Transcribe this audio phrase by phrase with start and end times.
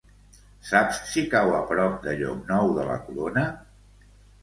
[0.69, 3.49] Saps si cau a prop de Llocnou de la Corona?